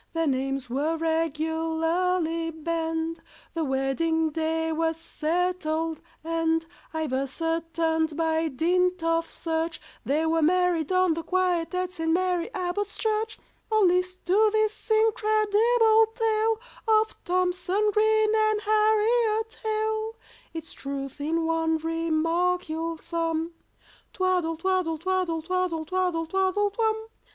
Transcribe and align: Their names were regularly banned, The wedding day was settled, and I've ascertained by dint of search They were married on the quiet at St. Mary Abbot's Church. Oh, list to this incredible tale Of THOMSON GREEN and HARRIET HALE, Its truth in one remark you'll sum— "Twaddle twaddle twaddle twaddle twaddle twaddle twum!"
Their 0.13 0.25
names 0.25 0.67
were 0.67 0.97
regularly 0.97 2.49
banned, 2.49 3.19
The 3.53 3.63
wedding 3.63 4.31
day 4.31 4.71
was 4.71 4.97
settled, 4.97 6.01
and 6.23 6.65
I've 6.91 7.13
ascertained 7.13 8.17
by 8.17 8.47
dint 8.47 9.03
of 9.03 9.29
search 9.29 9.79
They 10.03 10.25
were 10.25 10.41
married 10.41 10.91
on 10.91 11.13
the 11.13 11.21
quiet 11.21 11.75
at 11.75 11.93
St. 11.93 12.09
Mary 12.09 12.51
Abbot's 12.51 12.97
Church. 12.97 13.37
Oh, 13.71 13.81
list 13.81 14.25
to 14.25 14.49
this 14.53 14.89
incredible 14.89 16.07
tale 16.15 16.59
Of 16.87 17.15
THOMSON 17.23 17.91
GREEN 17.91 18.33
and 18.35 18.61
HARRIET 18.61 19.59
HALE, 19.61 20.15
Its 20.55 20.73
truth 20.73 21.21
in 21.21 21.45
one 21.45 21.77
remark 21.77 22.67
you'll 22.69 22.97
sum— 22.97 23.51
"Twaddle 24.13 24.57
twaddle 24.57 24.97
twaddle 24.97 25.43
twaddle 25.43 25.85
twaddle 25.85 26.25
twaddle 26.25 26.71
twum!" 26.71 26.95